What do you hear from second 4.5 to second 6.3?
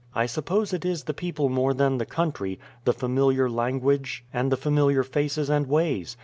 the familiar faces and ways.